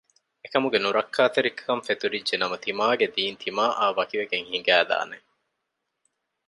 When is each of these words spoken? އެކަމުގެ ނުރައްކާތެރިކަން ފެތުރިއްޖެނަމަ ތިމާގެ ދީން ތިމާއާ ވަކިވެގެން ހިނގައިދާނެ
އެކަމުގެ 0.43 0.79
ނުރައްކާތެރިކަން 0.85 1.83
ފެތުރިއްޖެނަމަ 1.87 2.55
ތިމާގެ 2.63 3.07
ދީން 3.15 3.37
ތިމާއާ 3.43 3.85
ވަކިވެގެން 3.97 4.45
ހިނގައިދާނެ 4.51 5.17